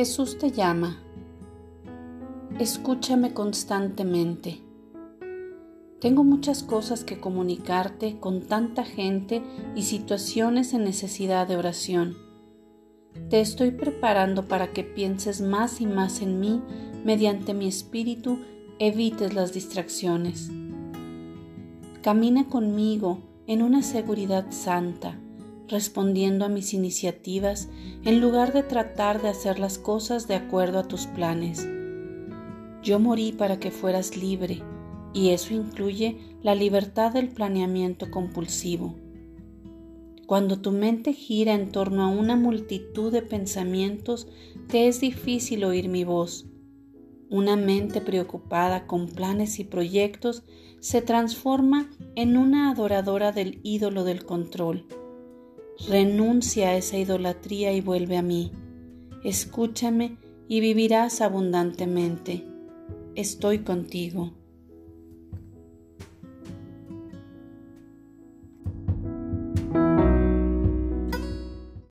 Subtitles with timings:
[0.00, 0.96] Jesús te llama.
[2.58, 4.62] Escúchame constantemente.
[6.00, 9.42] Tengo muchas cosas que comunicarte con tanta gente
[9.76, 12.16] y situaciones en necesidad de oración.
[13.28, 16.62] Te estoy preparando para que pienses más y más en mí
[17.04, 18.38] mediante mi espíritu,
[18.78, 20.50] evites las distracciones.
[22.00, 25.20] Camina conmigo en una seguridad santa
[25.70, 27.68] respondiendo a mis iniciativas
[28.04, 31.66] en lugar de tratar de hacer las cosas de acuerdo a tus planes.
[32.82, 34.62] Yo morí para que fueras libre
[35.12, 38.96] y eso incluye la libertad del planeamiento compulsivo.
[40.26, 44.28] Cuando tu mente gira en torno a una multitud de pensamientos,
[44.68, 46.46] te es difícil oír mi voz.
[47.28, 50.44] Una mente preocupada con planes y proyectos
[50.80, 54.86] se transforma en una adoradora del ídolo del control
[55.88, 58.52] Renuncia a esa idolatría y vuelve a mí.
[59.24, 62.44] Escúchame y vivirás abundantemente.
[63.14, 64.32] Estoy contigo.